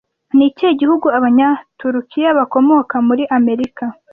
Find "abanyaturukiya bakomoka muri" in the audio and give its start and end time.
1.17-3.23